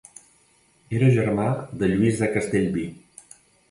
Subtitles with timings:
[1.01, 1.47] Era germà
[1.83, 2.93] de Lluís de Castellví.